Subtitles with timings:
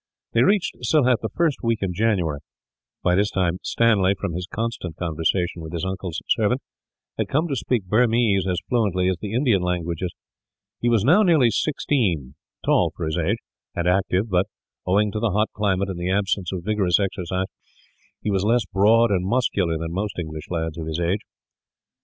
[0.33, 2.39] They reached Sylhet the first week in January.
[3.03, 6.59] By this time Stanley, from his constant conversation with his uncle's servant,
[7.19, 10.11] had come to speak Burmese as fluently as the Indian languages.
[10.79, 12.33] He was now nearly sixteen,
[12.65, 13.37] tall for his age,
[13.75, 14.47] and active but,
[14.87, 17.45] owing to the hot climate and the absence of vigorous exercise,
[18.23, 21.21] he was less broad and muscular than most English lads of his age.